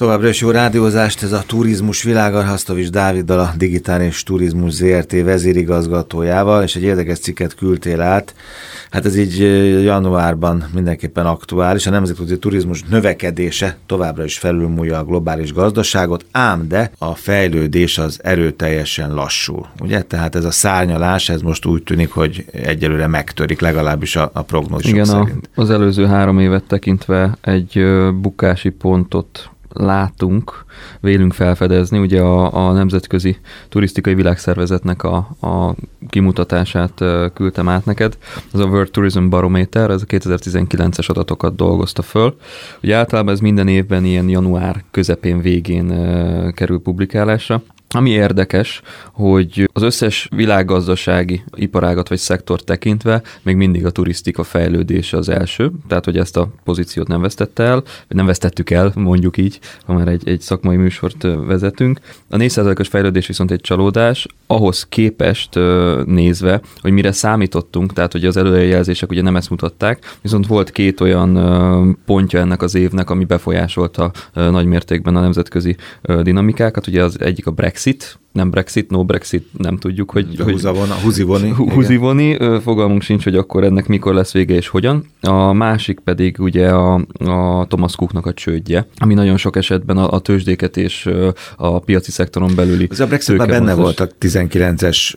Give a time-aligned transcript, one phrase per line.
[0.00, 6.62] Továbbra is jó rádiózást, ez a turizmus világa, Hasztovics Dáviddal, a Digitális Turizmus ZRT vezérigazgatójával,
[6.62, 8.34] és egy érdekes cikket küldtél át.
[8.90, 9.38] Hát ez így
[9.84, 11.86] januárban mindenképpen aktuális.
[11.86, 18.20] A nemzetközi turizmus növekedése továbbra is felülmúlja a globális gazdaságot, ám de a fejlődés az
[18.22, 19.66] erőteljesen lassul.
[19.80, 20.02] Ugye?
[20.02, 24.92] Tehát ez a szárnyalás, ez most úgy tűnik, hogy egyelőre megtörik, legalábbis a, a prognózisok
[24.92, 25.50] Igen, szerint.
[25.54, 27.84] A, az előző három évet tekintve egy
[28.20, 30.64] bukási pontot látunk,
[31.00, 31.98] vélünk felfedezni.
[31.98, 33.36] Ugye a, a Nemzetközi
[33.68, 35.74] Turisztikai Világszervezetnek a, a
[36.08, 37.04] kimutatását
[37.34, 38.18] küldtem át neked.
[38.52, 42.36] Ez a World Tourism Barometer, ez a 2019-es adatokat dolgozta föl.
[42.82, 45.88] Ugye általában ez minden évben ilyen január közepén végén
[46.52, 47.62] kerül publikálásra.
[47.94, 55.16] Ami érdekes, hogy az összes világgazdasági iparágat vagy szektort tekintve még mindig a turisztika fejlődése
[55.16, 59.36] az első, tehát hogy ezt a pozíciót nem vesztette el, vagy nem vesztettük el, mondjuk
[59.36, 62.00] így, ha már egy, egy szakmai műsort vezetünk.
[62.28, 65.58] A 4%-os fejlődés viszont egy csalódás, ahhoz képest
[66.04, 71.00] nézve, hogy mire számítottunk, tehát hogy az előrejelzések ugye nem ezt mutatták, viszont volt két
[71.00, 75.76] olyan pontja ennek az évnek, ami befolyásolta nagy mértékben a nemzetközi
[76.22, 80.28] dinamikákat, ugye az egyik a Brexit, Brexit, nem Brexit, no Brexit, nem tudjuk, hogy...
[80.28, 81.48] De húzavona, húzivoni.
[81.48, 85.06] Húzivoni, fogalmunk sincs, hogy akkor ennek mikor lesz vége és hogyan.
[85.20, 90.10] A másik pedig ugye a, a Thomas Cooknak a csődje, ami nagyon sok esetben a,
[90.10, 91.10] a tőzsdéket és
[91.56, 95.12] a piaci szektoron belüli Az a Brexitben benne voltak 19-es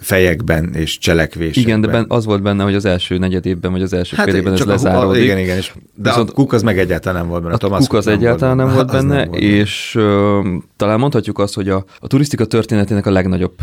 [0.00, 1.62] fejekben és cselekvésekben.
[1.62, 4.26] Igen, de ben, az volt benne, hogy az első negyed évben, vagy az első hát
[4.26, 5.22] fél évben ez lezáródik.
[5.22, 7.52] Igen, igen, és, de Viszont a Cook az meg egyáltalán nem volt benne.
[7.52, 9.98] A, a Thomas Cook az egyáltalán nem volt benne, és
[10.76, 13.54] talán mondhatjuk azt, hogy a, a turisztika történetének a legnagyobb,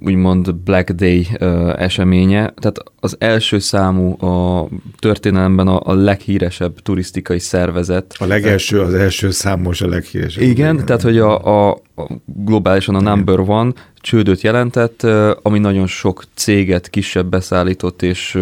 [0.00, 1.28] úgymond Black Day
[1.76, 2.54] eseménye.
[2.56, 8.14] Tehát az első számú a történelemben a, a leghíresebb turisztikai szervezet.
[8.18, 10.42] A legelső, az első számos a leghíresebb.
[10.42, 10.86] Igen, igen.
[10.86, 11.78] tehát hogy a, a,
[12.24, 13.72] globálisan a number one
[14.08, 15.02] csődöt jelentett,
[15.42, 18.38] ami nagyon sok céget kisebb beszállított és,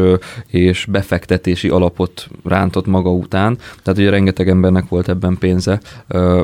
[0.47, 3.59] és befektetési alapot rántott maga után.
[3.83, 5.81] Tehát ugye rengeteg embernek volt ebben pénze,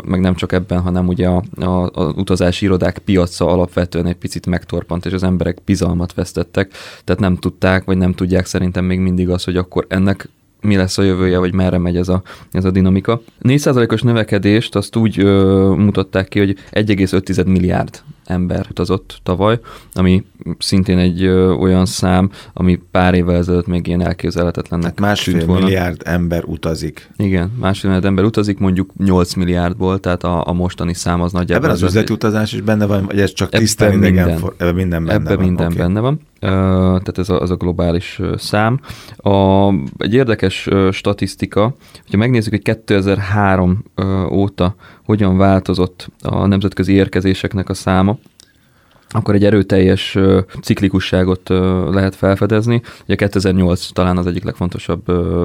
[0.05, 4.47] meg nem csak ebben, hanem ugye a, a, a utazási irodák piaca alapvetően egy picit
[4.47, 6.73] megtorpant, és az emberek bizalmat vesztettek,
[7.05, 10.29] tehát nem tudták, vagy nem tudják szerintem még mindig az, hogy akkor ennek
[10.61, 13.23] mi lesz a jövője, vagy merre megy ez a, ez a dinamika.
[13.43, 19.59] 4%-os növekedést azt úgy ö, mutatták ki, hogy 1,5 milliárd ember utazott tavaly,
[19.95, 20.25] ami
[20.59, 25.65] szintén egy ö, olyan szám, ami pár évvel ezelőtt még ilyen elképzelhetetlennek hát másfél volna.
[25.65, 27.11] milliárd ember utazik.
[27.17, 31.33] Igen, másfél milliárd ember utazik, mondjuk 8 milliárd volt, tehát a, a mostani szám az
[31.33, 31.65] nagyjából.
[31.65, 34.39] Ebben az üzleti utazás is benne van, vagy ez csak tisztán idegen?
[34.39, 35.45] For, ebben minden benne ebben van.
[35.45, 35.79] minden okay.
[35.79, 36.21] benne van.
[36.43, 38.81] Tehát ez a, az a globális szám.
[39.17, 47.69] A, egy érdekes statisztika, hogyha megnézzük, hogy 2003 uh, óta hogyan változott a nemzetközi érkezéseknek
[47.69, 48.19] a száma,
[49.13, 50.19] akkor egy erőteljes
[50.63, 51.49] ciklikusságot
[51.91, 52.83] lehet felfedezni.
[53.05, 55.05] Ugye 2008 talán az egyik legfontosabb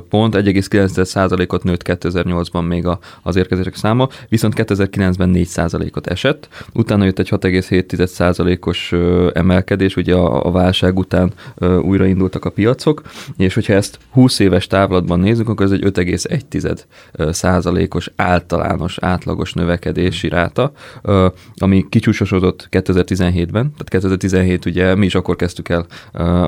[0.09, 2.87] pont, 1,9%-ot nőtt 2008-ban még
[3.21, 8.93] az érkezések száma, viszont 2009-ben 4%-ot esett, utána jött egy 6,7%-os
[9.33, 11.31] emelkedés, ugye a, válság után
[11.81, 13.01] újraindultak a piacok,
[13.37, 20.71] és hogyha ezt 20 éves távlatban nézzük, akkor ez egy 5,1%-os általános, átlagos növekedési ráta,
[21.55, 25.85] ami kicsúsosodott 2017-ben, évben, tehát 2017 ugye mi is akkor kezdtük el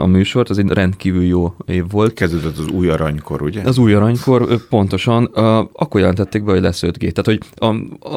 [0.02, 2.14] a műsort, az egy rendkívül jó év volt.
[2.14, 3.62] Kezdődött az új aranykor, ugye?
[3.62, 5.24] Az új aranykor, pontosan,
[5.74, 7.12] akkor jelentették be, hogy lesz 5G.
[7.12, 7.40] Tehát, hogy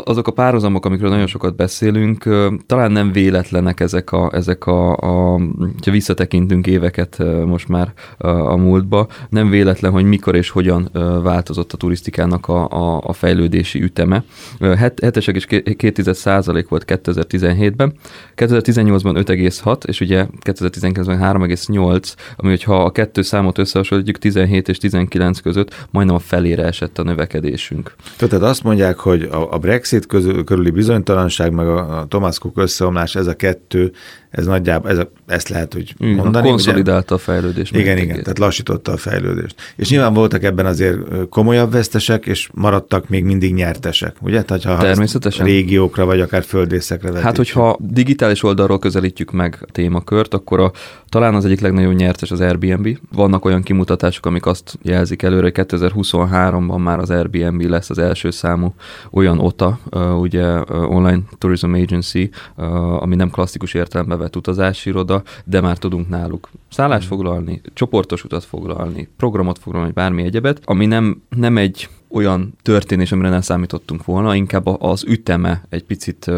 [0.04, 2.28] azok a párhuzamok, amikről nagyon sokat beszélünk,
[2.66, 5.40] talán nem véletlenek ezek a, ezek a, a
[5.84, 10.90] ha visszatekintünk éveket most már a múltba, nem véletlen, hogy mikor és hogyan
[11.22, 14.24] változott a turisztikának a, a, a fejlődési üteme.
[14.60, 17.92] 7,2 százalék volt 2017-ben,
[18.34, 24.78] 2018 2018-ban 5,6, és ugye 2019-ben 3,8, ami hogyha a kettő számot összehasonlítjuk 17 és
[24.78, 27.94] 19 között, majdnem a felére esett a növekedésünk.
[28.16, 33.26] Tehát azt mondják, hogy a Brexit közül, körüli bizonytalanság, meg a Thomas Cook összeomlás, ez
[33.26, 33.92] a kettő,
[34.32, 36.48] ez nagyjából, ez a, ezt lehet, hogy igen, mondani.
[36.48, 37.24] Konszolidálta ugye?
[37.24, 37.76] a fejlődést.
[37.76, 39.54] Igen, igen, tehát lassította a fejlődést.
[39.76, 40.98] És nyilván voltak ebben azért
[41.28, 44.42] komolyabb vesztesek, és maradtak még mindig nyertesek, ugye?
[44.42, 45.46] Tehát ha Természetesen.
[45.46, 47.26] régiókra, vagy akár földészekre vetítjük.
[47.26, 50.72] Hát, hogyha digitális oldalról közelítjük meg a témakört, akkor a,
[51.08, 52.98] talán az egyik legnagyobb nyertes az Airbnb.
[53.14, 58.30] Vannak olyan kimutatások, amik azt jelzik előre, hogy 2023-ban már az Airbnb lesz az első
[58.30, 58.74] számú
[59.10, 59.78] olyan OTA,
[60.20, 62.30] ugye Online Tourism Agency,
[62.98, 68.44] ami nem klasszikus értelemben vett utazási iroda, de már tudunk náluk szállást foglalni, csoportos utat
[68.44, 74.34] foglalni, programot foglalni, bármi egyebet, ami nem, nem egy olyan történés, amire nem számítottunk volna,
[74.34, 76.30] inkább az üteme egy picit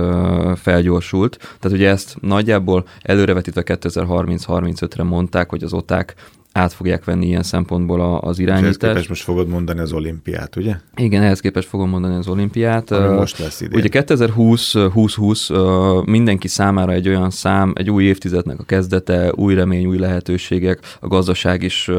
[0.55, 1.37] felgyorsult.
[1.61, 6.15] Tehát ugye ezt nagyjából előrevetítve 2030-35-re mondták, hogy az oták
[6.57, 8.77] át fogják venni ilyen szempontból az irányítást.
[8.77, 10.75] És ehhez képest most fogod mondani az olimpiát, ugye?
[10.97, 12.91] Igen, ehhez képest fogom mondani az olimpiát.
[12.91, 13.79] Ami most lesz idén.
[13.79, 19.99] Ugye 2020-2020 mindenki számára egy olyan szám, egy új évtizednek a kezdete, új remény, új
[19.99, 21.91] lehetőségek, a gazdaság is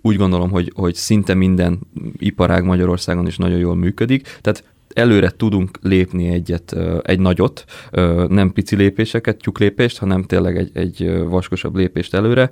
[0.00, 1.78] úgy gondolom, hogy, hogy szinte minden
[2.16, 4.64] iparág Magyarországon is nagyon jól működik, tehát
[4.94, 7.64] előre tudunk lépni egyet, egy nagyot,
[8.28, 12.50] nem pici lépéseket, tyúklépést, hanem tényleg egy, egy vaskosabb lépést előre.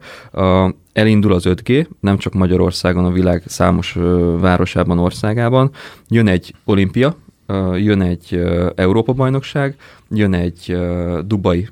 [0.92, 3.92] Elindul az 5G, nem csak Magyarországon, a világ számos
[4.40, 5.70] városában, országában.
[6.08, 7.16] Jön egy olimpia,
[7.74, 8.42] jön egy
[8.74, 9.76] Európa-bajnokság,
[10.10, 10.78] jön egy
[11.26, 11.68] Dubai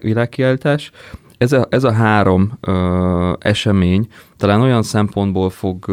[0.00, 0.90] világkiállítás,
[1.38, 2.58] ez a, ez a három
[3.38, 5.84] esemény talán olyan szempontból fog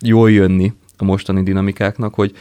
[0.00, 2.32] jól jönni a mostani dinamikáknak, hogy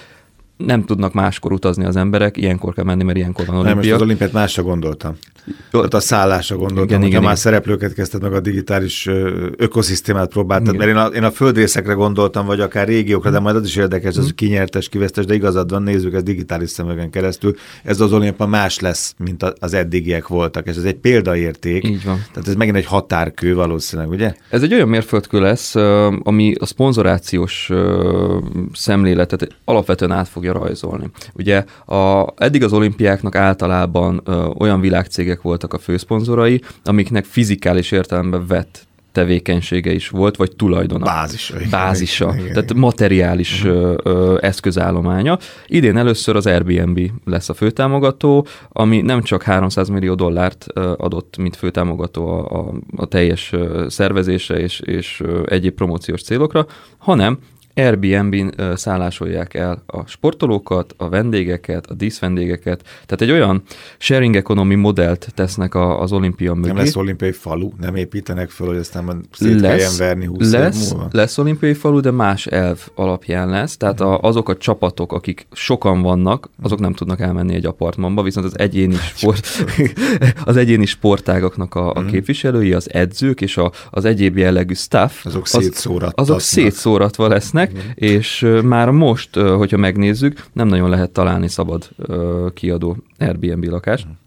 [0.65, 3.73] nem tudnak máskor utazni az emberek, ilyenkor kell menni, mert ilyenkor van olimpia.
[3.73, 5.15] Nem, most az olimpiát másra gondoltam.
[5.71, 5.79] Jó.
[5.79, 7.35] Tehát a szállásra gondoltam, igen, igen, már igen.
[7.35, 9.07] szereplőket kezdted meg a digitális
[9.57, 10.87] ökoszisztémát próbáltad, igen.
[10.87, 14.17] mert én a, én a földrészekre gondoltam, vagy akár régiókra, de majd az is érdekes,
[14.17, 17.55] az, hogy kinyertes, kivesztes, de igazad van, nézzük ez digitális szemüvegen keresztül.
[17.83, 21.83] Ez az olimpia más lesz, mint az eddigiek voltak, és ez egy példaérték.
[21.83, 22.25] Így van.
[22.31, 24.35] Tehát ez megint egy határkő valószínűleg, ugye?
[24.49, 25.75] Ez egy olyan mérföldkő lesz,
[26.23, 27.71] ami a szponzorációs
[28.73, 31.09] szemléletet alapvetően át fogja rajzolni.
[31.33, 34.21] Ugye a, eddig az olimpiáknak általában
[34.57, 41.05] olyan világcégek cégek voltak a főszponzorai, amiknek fizikális értelemben vett tevékenysége is volt, vagy tulajdona.
[41.05, 41.55] Bázisa.
[41.69, 42.33] Bázisa.
[42.37, 43.95] Igen, tehát materiális uh-huh.
[44.03, 45.37] ö, eszközállománya.
[45.67, 50.65] Idén először az Airbnb lesz a főtámogató, ami nem csak 300 millió dollárt
[50.97, 53.53] adott, mint főtámogató a, a, a teljes
[53.87, 56.65] szervezése és, és egyéb promóciós célokra,
[56.97, 57.37] hanem
[57.79, 63.63] Airbnb-n szállásolják el a sportolókat, a vendégeket, a díszvendégeket, tehát egy olyan
[63.97, 66.67] sharing economy modellt tesznek a, az olimpia mögé.
[66.67, 71.07] Nem lesz olimpiai falu, nem építenek föl, hogy aztán szét lesz, verni 20 lesz, múlva.
[71.11, 76.01] Lesz olimpiai falu, de más elv alapján lesz, tehát a, azok a csapatok, akik sokan
[76.01, 79.47] vannak, azok nem tudnak elmenni egy apartmanba, viszont az egyéni sport,
[80.45, 82.09] az egyéni sportágaknak a, a mhm.
[82.09, 85.71] képviselői, az edzők és a, az egyéb jellegű staff, azok, az,
[86.15, 87.83] azok szétszóratva lesznek, igen.
[87.95, 91.89] és már most, hogyha megnézzük, nem nagyon lehet találni szabad
[92.53, 94.03] kiadó Airbnb lakást.
[94.03, 94.17] Igen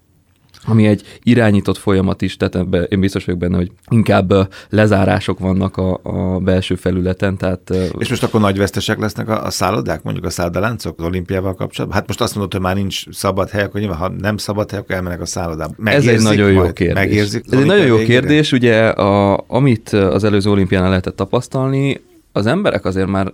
[0.64, 4.32] ami egy irányított folyamat is, tehát ebbe, én biztos vagyok benne, hogy inkább
[4.68, 7.36] lezárások vannak a, a belső felületen.
[7.36, 11.54] Tehát, és most akkor nagy vesztesek lesznek a, a szállodák, mondjuk a szállodaláncok az olimpiával
[11.54, 11.98] kapcsolatban?
[11.98, 14.80] Hát most azt mondod, hogy már nincs szabad hely, akkor nyilván, ha nem szabad hely,
[14.80, 15.74] akkor elmennek a szállodába.
[15.76, 16.94] Megérzik Ez egy nagyon jó kérdés.
[16.94, 18.20] Megérzik Ez egy nagyon jó végére?
[18.20, 22.00] kérdés, ugye a, amit az előző olimpián lehetett tapasztalni,
[22.32, 23.32] az emberek azért már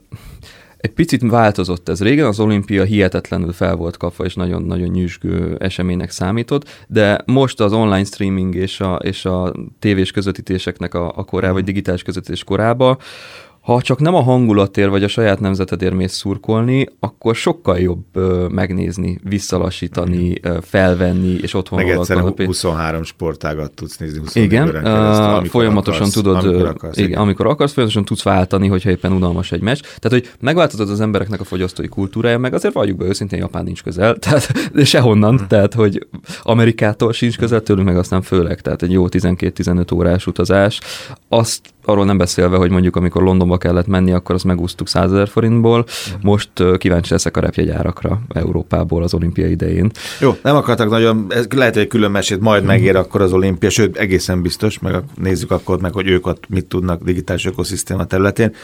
[0.79, 2.03] egy picit változott ez.
[2.03, 7.73] Régen az olimpia hihetetlenül fel volt kapva, és nagyon-nagyon nyüzsgő eseménynek számított, de most az
[7.73, 12.99] online streaming és a, és a tévés közvetítéseknek a, a korában, vagy digitális közvetítés korában
[13.69, 18.47] ha csak nem a hangulatért vagy a saját nemzetedért mész szurkolni, akkor sokkal jobb ö,
[18.51, 25.49] megnézni, visszalassítani, ö, felvenni, és otthon Meg egyszer 23 sportágat tudsz nézni 24 Igen, keresztül,
[25.49, 27.21] folyamatosan akarsz, tudod, amikor akarsz, igen, igen.
[27.21, 29.81] amikor akarsz, folyamatosan tudsz váltani, hogyha éppen unalmas egy meccs.
[29.81, 33.83] Tehát, hogy megváltozott az embereknek a fogyasztói kultúrája, meg azért valljuk be őszintén, Japán nincs
[33.83, 35.47] közel, tehát, de sehonnan, hmm.
[35.47, 36.07] tehát, hogy
[36.43, 40.81] Amerikától sincs közel, tőlünk meg aztán főleg, tehát egy jó 12-15 órás utazás.
[41.29, 45.29] Azt arról nem beszélve, hogy mondjuk amikor Londonba kellett menni, akkor azt megúsztuk 100 ezer
[45.29, 45.79] forintból.
[45.79, 46.23] Uh-huh.
[46.23, 49.91] Most kíváncsi leszek a repjegyárakra Európából az olimpia idején.
[50.21, 52.77] Jó, nem akartak nagyon, ez lehet, hogy egy külön mesét majd uh-huh.
[52.77, 56.67] megér akkor az olimpia, sőt egészen biztos, meg nézzük akkor meg, hogy ők ott mit
[56.67, 58.55] tudnak digitális ökoszisztéma területén.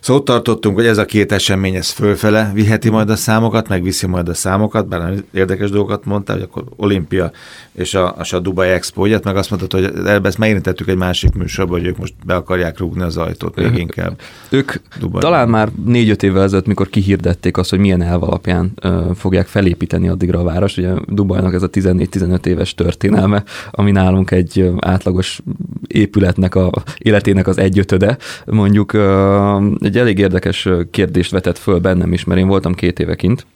[0.00, 4.06] Szóval ott tartottunk, hogy ez a két esemény ez fölfele viheti majd a számokat, megviszi
[4.06, 7.30] majd a számokat, bár érdekes dolgokat mondtál, hogy akkor olimpia
[7.72, 11.34] és a, és a Dubai Expo, ugye, meg azt mondtad, hogy ezt megérintettük egy másik
[11.34, 14.20] műsorban, hogy ők most be akarják rúgni az ajtót még inkább.
[14.48, 15.20] Ők Dubai.
[15.20, 20.08] talán már négy-öt évvel ezelőtt, mikor kihirdették azt, hogy milyen elv alapján uh, fogják felépíteni
[20.08, 25.40] addigra a város, ugye Dubajnak ez a 14-15 éves történelme, ami nálunk egy átlagos
[25.86, 32.24] épületnek a életének az egyötöde, mondjuk uh, egy elég érdekes kérdést vetett föl bennem is,
[32.24, 33.46] mert én voltam két éve kint,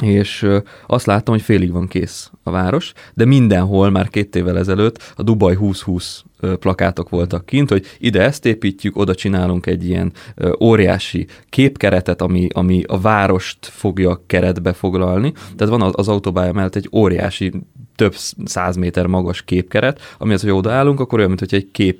[0.00, 0.46] és
[0.86, 5.22] azt láttam, hogy félig van kész a város, de mindenhol már két évvel ezelőtt a
[5.22, 6.24] Dubai 2020
[6.58, 10.12] plakátok voltak kint, hogy ide ezt építjük, oda csinálunk egy ilyen
[10.60, 15.32] óriási képkeretet, ami, ami a várost fogja keretbe foglalni.
[15.56, 17.52] Tehát van az, az autóbálya mellett egy óriási,
[18.00, 18.14] több
[18.44, 21.98] száz méter magas képkeret, ami az, hogy odaállunk, akkor olyan, mint hogy egy kép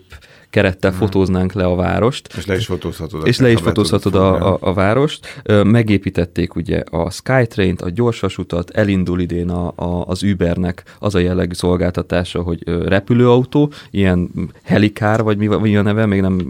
[0.50, 0.98] kerettel hmm.
[0.98, 2.34] fotóznánk le a várost.
[2.36, 3.26] És le is fotózhatod.
[3.26, 5.42] És le is fotózhatod a, a, a várost.
[5.64, 11.54] Megépítették ugye a Skytrain-t, a gyorsvasutat, elindul idén a, a, az Ubernek az a jellegű
[11.54, 14.30] szolgáltatása, hogy repülőautó, ilyen
[14.62, 16.40] helikár, vagy mi, mi a neve, még nem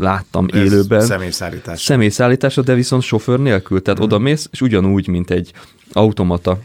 [0.00, 1.00] láttam Ez élőben.
[1.00, 1.80] Személyszállítás.
[1.80, 3.82] Személyszállítása, de viszont sofőr nélkül.
[3.82, 4.08] Tehát hmm.
[4.08, 5.52] oda mész, és ugyanúgy, mint egy
[5.92, 6.58] automata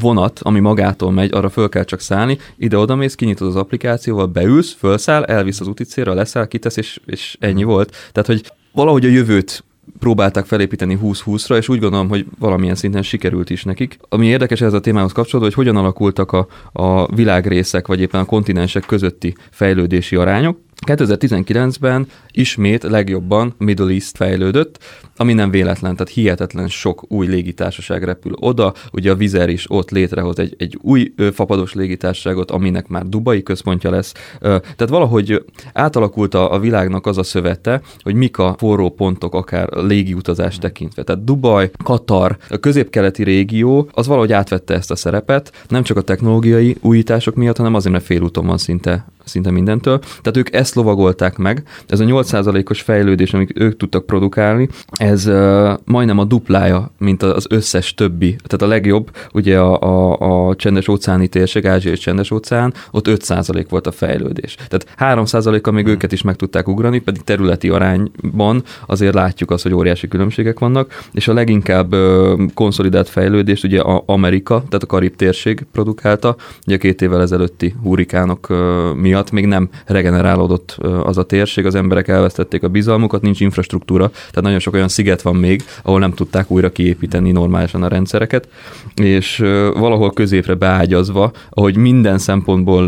[0.00, 4.72] vonat, ami magától megy, arra föl kell csak szállni, ide-oda mész, kinyitod az applikációval, beülsz,
[4.78, 7.96] fölszáll, elvisz az úti célra, leszáll, kitesz, és, és ennyi volt.
[8.12, 9.64] Tehát, hogy valahogy a jövőt
[9.98, 13.98] próbálták felépíteni 20-20-ra, és úgy gondolom, hogy valamilyen szinten sikerült is nekik.
[14.08, 18.24] Ami érdekes ez a témához kapcsolódó, hogy hogyan alakultak a, a világrészek, vagy éppen a
[18.24, 20.58] kontinensek közötti fejlődési arányok.
[20.86, 24.78] 2019-ben ismét legjobban Middle East fejlődött,
[25.16, 28.74] ami nem véletlen, tehát hihetetlen sok új légitársaság repül oda.
[28.92, 33.90] Ugye a Vizer is ott létrehoz egy, egy új fapados légitársaságot, aminek már Dubai központja
[33.90, 34.12] lesz.
[34.40, 39.68] Tehát valahogy átalakult a, a világnak az a szövete, hogy mik a forró pontok akár
[39.68, 41.02] légiutazás tekintve.
[41.02, 46.02] Tehát Dubai, Katar, a középkeleti régió, az valahogy átvette ezt a szerepet, nem csak a
[46.02, 49.98] technológiai újítások miatt, hanem azért, mert félúton van szinte szinte mindentől.
[49.98, 51.62] Tehát ők ezt lovagolták meg.
[51.86, 57.46] Ez a 8%-os fejlődés, amit ők tudtak produkálni, ez uh, majdnem a duplája, mint az
[57.48, 58.36] összes többi.
[58.46, 63.66] Tehát a legjobb, ugye a, a, a csendes óceáni térség, ázsiai csendes óceán, ott 5%
[63.68, 64.56] volt a fejlődés.
[64.68, 69.74] Tehát 3%-kal még őket is meg tudták ugrani, pedig területi arányban azért látjuk azt, hogy
[69.74, 75.16] óriási különbségek vannak, és a leginkább uh, konszolidált fejlődés ugye a Amerika, tehát a Karib
[75.16, 81.22] térség produkálta, ugye két évvel ezelőtti hurikánok uh, miatt miatt még nem regenerálódott az a
[81.22, 85.62] térség, az emberek elvesztették a bizalmukat, nincs infrastruktúra, tehát nagyon sok olyan sziget van még,
[85.82, 88.48] ahol nem tudták újra kiépíteni normálisan a rendszereket,
[88.94, 89.38] és
[89.74, 92.86] valahol középre beágyazva, ahogy minden szempontból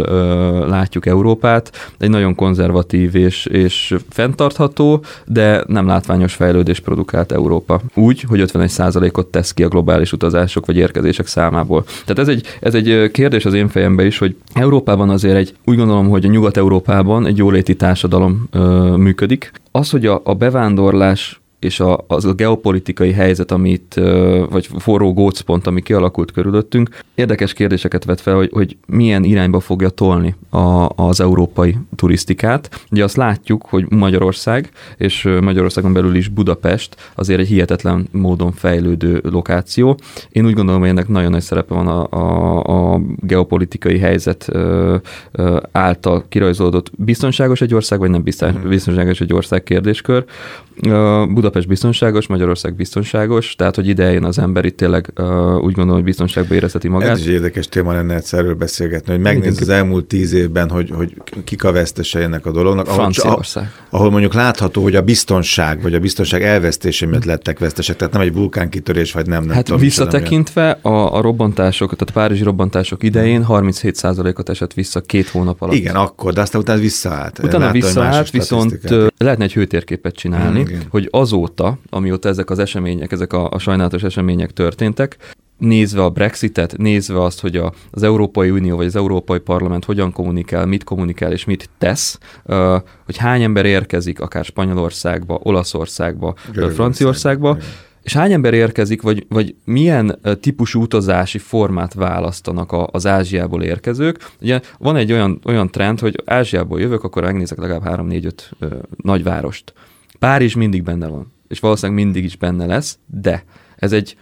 [0.68, 7.80] látjuk Európát, egy nagyon konzervatív és, és fenntartható, de nem látványos fejlődés produkált Európa.
[7.94, 11.84] Úgy, hogy 51%-ot tesz ki a globális utazások vagy érkezések számából.
[11.84, 15.76] Tehát ez egy, ez egy kérdés az én fejemben is, hogy Európában azért egy, úgy
[15.76, 19.52] gondolom, hogy a Nyugat-Európában egy jóléti társadalom ö, működik.
[19.70, 24.00] Az, hogy a, a bevándorlás és a, az a geopolitikai helyzet, amit,
[24.50, 29.88] vagy forró gócpont, ami kialakult körülöttünk, érdekes kérdéseket vet fel, hogy, hogy milyen irányba fogja
[29.88, 32.84] tolni a, az európai turisztikát.
[32.90, 39.20] Ugye azt látjuk, hogy Magyarország, és Magyarországon belül is Budapest azért egy hihetetlen módon fejlődő
[39.30, 39.98] lokáció.
[40.30, 44.48] Én úgy gondolom, hogy ennek nagyon nagy szerepe van a, a, a geopolitikai helyzet
[45.72, 48.22] által kirajzolódott biztonságos egy ország, vagy nem
[48.68, 50.24] biztonságos egy ország kérdéskör.
[51.28, 55.26] Budapest biztonságos, Magyarország biztonságos, tehát hogy ide jön az ember itt tényleg uh,
[55.56, 57.10] úgy gondolom, hogy biztonságban érezheti magát.
[57.10, 61.14] Ez is érdekes téma lenne egyszer beszélgetni, hogy megnézd az elmúlt tíz évben, hogy, hogy
[61.44, 62.86] kik a vesztese ennek a dolognak.
[62.86, 63.62] Franciaország.
[63.62, 68.12] Ahol, ahol mondjuk látható, hogy a biztonság, vagy a biztonság elvesztése miatt lettek vesztesek, tehát
[68.12, 69.44] nem egy vulkánkitörés, vagy nem.
[69.44, 75.00] nem hát tudom, visszatekintve a, a robbantások, tehát a párizsi robbantások idején 37%-ot esett vissza
[75.00, 75.74] két hónap alatt.
[75.74, 77.38] Igen, akkor, de aztán utána visszaállt.
[77.38, 78.78] Utána Látta, visszaállt, viszont
[79.16, 84.02] lehetne egy hőtérképet csinálni, mm, hogy azóta, amióta ezek az események, ezek a, a sajnálatos
[84.02, 85.16] események történtek,
[85.58, 90.12] nézve a Brexitet, nézve azt, hogy a, az Európai Unió vagy az Európai Parlament hogyan
[90.12, 92.18] kommunikál, mit kommunikál és mit tesz,
[93.04, 96.34] hogy hány ember érkezik akár Spanyolországba, Olaszországba,
[96.74, 97.58] Franciaországba,
[98.02, 104.30] és hány ember érkezik, vagy, vagy milyen típusú utazási formát választanak a, az Ázsiából érkezők?
[104.40, 108.32] Ugye van egy olyan, olyan trend, hogy Ázsiából jövök, akkor megnézek legalább 3-4-5
[108.96, 109.72] nagyvárost.
[110.26, 113.44] Párizs mindig benne van, és valószínűleg mindig is benne lesz, de
[113.76, 114.16] ez egy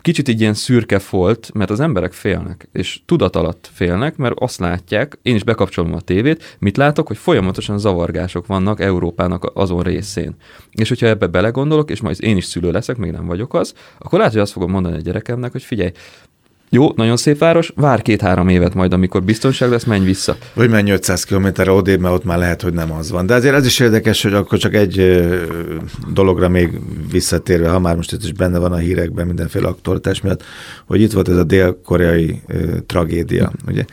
[0.00, 4.58] kicsit így ilyen szürke folt, mert az emberek félnek, és tudat alatt félnek, mert azt
[4.58, 10.34] látják, én is bekapcsolom a tévét, mit látok, hogy folyamatosan zavargások vannak Európának azon részén.
[10.70, 14.18] És hogyha ebbe belegondolok, és majd én is szülő leszek, még nem vagyok az, akkor
[14.18, 15.90] lehet, hogy azt fogom mondani a gyerekemnek, hogy figyelj,
[16.70, 20.36] jó, nagyon szép város, vár két-három évet majd, amikor biztonság lesz, menj vissza.
[20.54, 23.26] Vagy menj 500 kilométerre odébb, mert ott már lehet, hogy nem az van.
[23.26, 25.26] De azért az is érdekes, hogy akkor csak egy
[26.12, 26.70] dologra még
[27.10, 30.42] visszatérve, ha már most itt is benne van a hírekben mindenféle aktualitás miatt,
[30.86, 32.42] hogy itt volt ez a dél-koreai
[32.86, 33.84] tragédia, ugye?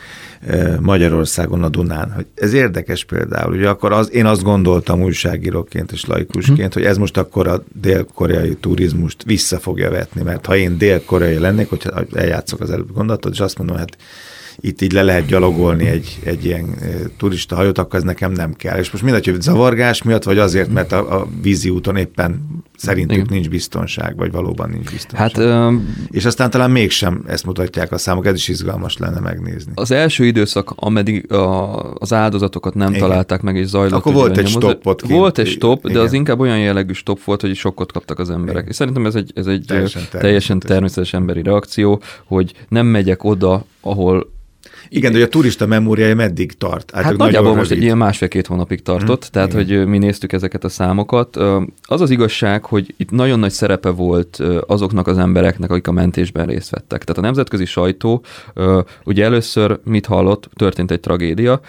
[0.79, 2.11] Magyarországon a Dunán.
[2.11, 6.97] Hogy ez érdekes például, ugye akkor az, én azt gondoltam újságíróként és laikusként, hogy ez
[6.97, 12.59] most akkor a dél-koreai turizmust vissza fogja vetni, mert ha én dél-koreai lennék, hogyha eljátszok
[12.59, 13.97] az előbb gondolatot, és azt mondom, hát
[14.59, 16.75] itt így le lehet gyalogolni egy, egy ilyen
[17.17, 18.77] turista hajót, akkor ez nekem nem kell.
[18.77, 23.17] És most mindegy, hogy zavargás miatt, vagy azért, mert a, a vízi úton éppen szerintük
[23.17, 23.27] Igen.
[23.29, 25.35] nincs biztonság, vagy valóban nincs biztonság.
[25.35, 25.73] Hát,
[26.09, 29.71] és aztán talán mégsem ezt mutatják a számok, ez is izgalmas lenne megnézni.
[29.75, 32.99] Az első időszak, ameddig a, az áldozatokat nem Igen.
[33.01, 33.99] találták meg, és zajlott.
[33.99, 35.13] Akkor volt egy stopot kint.
[35.13, 35.97] Volt egy stop, Igen.
[35.97, 38.55] de az inkább olyan jellegű stop volt, hogy sokkot kaptak az emberek.
[38.55, 38.69] Igen.
[38.69, 43.65] És szerintem ez egy, ez egy teljesen, teljesen természetes emberi reakció, hogy nem megyek oda,
[43.81, 44.33] ahol
[44.89, 46.91] igen, de a turista memóriája meddig tart?
[46.91, 49.77] Hát, hát nagyjából most egy ilyen másfél-két hónapig tartott, hmm, tehát igen.
[49.77, 51.37] hogy mi néztük ezeket a számokat.
[51.81, 56.45] Az az igazság, hogy itt nagyon nagy szerepe volt azoknak az embereknek, akik a mentésben
[56.45, 57.03] részt vettek.
[57.03, 58.23] Tehát a nemzetközi sajtó
[59.05, 61.59] ugye először mit hallott, történt egy tragédia,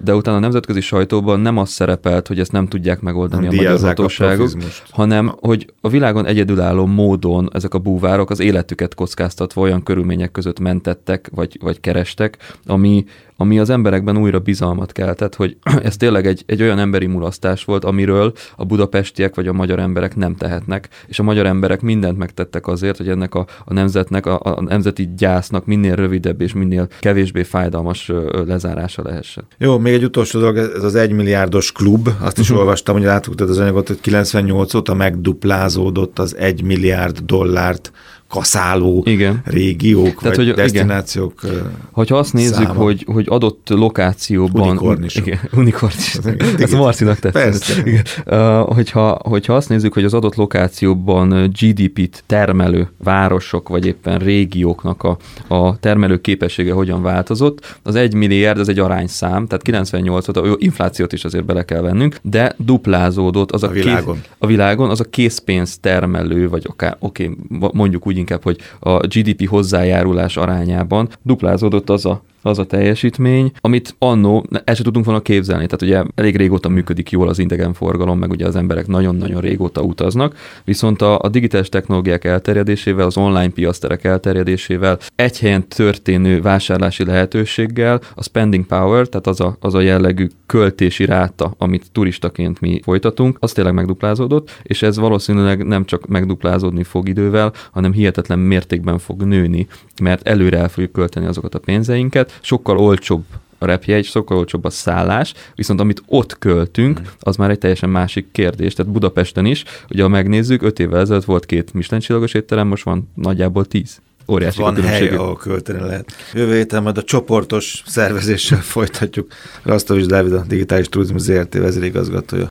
[0.00, 3.56] de utána a nemzetközi sajtóban nem az szerepelt, hogy ezt nem tudják megoldani nem a
[3.56, 4.50] magyar hatóságok,
[4.90, 10.60] hanem hogy a világon egyedülálló módon ezek a búvárok az életüket kockáztatva olyan körülmények között
[10.60, 13.04] mentettek, vagy, vagy kerestek, ami,
[13.36, 17.84] ami az emberekben újra bizalmat keltett, hogy ez tényleg egy, egy olyan emberi mulasztás volt,
[17.84, 22.66] amiről a budapestiek vagy a magyar emberek nem tehetnek, és a magyar emberek mindent megtettek
[22.66, 27.42] azért, hogy ennek a, a nemzetnek, a, a nemzeti gyásznak minél rövidebb és minél kevésbé
[27.42, 28.12] fájdalmas
[28.46, 29.44] lezárása lehessen.
[29.58, 32.58] Jó, még egy utolsó dolog, ez az egymilliárdos klub, azt is uh-huh.
[32.58, 37.92] olvastam, hogy átugtad az anyagot, hogy 98 óta megduplázódott az egy milliárd dollárt
[38.34, 39.40] kaszáló igen.
[39.44, 41.72] régiók, Tehát, vagy hogy, destinációk igen.
[41.90, 42.82] Hogyha azt nézzük, száma.
[42.82, 44.68] hogy, hogy adott lokációban...
[44.68, 45.14] Unikornis.
[45.14, 46.18] Igen, unikornis.
[46.58, 47.86] Ez Marcinak tetszett.
[47.86, 48.02] Igen.
[48.26, 55.02] Uh, hogyha, hogyha azt nézzük, hogy az adott lokációban GDP-t termelő városok, vagy éppen régióknak
[55.02, 55.16] a,
[55.48, 61.12] a termelő képessége hogyan változott, az egy milliárd, ez egy arányszám, tehát 98 óta, inflációt
[61.12, 64.14] is azért bele kell vennünk, de duplázódott az a, a világon.
[64.14, 68.58] Kész, a világon az a készpénz termelő, vagy akár, oké, okay, mondjuk úgy inkább, hogy
[68.78, 75.04] a GDP hozzájárulás arányában duplázódott az a az a teljesítmény, amit annó el sem tudunk
[75.04, 75.66] volna képzelni.
[75.66, 80.36] Tehát ugye elég régóta működik jól az idegenforgalom, meg ugye az emberek nagyon-nagyon régóta utaznak,
[80.64, 88.00] viszont a, a digitális technológiák elterjedésével, az online piaszterek elterjedésével, egy helyen történő vásárlási lehetőséggel,
[88.14, 93.36] a spending power, tehát az a, az a jellegű költési ráta, amit turistaként mi folytatunk,
[93.40, 99.22] az tényleg megduplázódott, és ez valószínűleg nem csak megduplázódni fog idővel, hanem hihetetlen mértékben fog
[99.22, 99.66] nőni,
[100.02, 103.24] mert előre el fogjuk költeni azokat a pénzeinket, sokkal olcsóbb
[103.58, 107.04] a repjegy, sokkal olcsóbb a szállás, viszont amit ott költünk, mm.
[107.20, 108.74] az már egy teljesen másik kérdés.
[108.74, 112.84] Tehát Budapesten is, ugye ha megnézzük, öt évvel ezelőtt volt két Michelin csillagos étterem, most
[112.84, 114.00] van nagyjából tíz.
[114.28, 116.12] Óriási Van hely, ahol költeni lehet.
[116.32, 119.32] Jövő héten majd a csoportos szervezéssel folytatjuk.
[119.62, 122.42] Rasztovics Dávid, a Digitális Turizmus ZRT vezérigazgatója.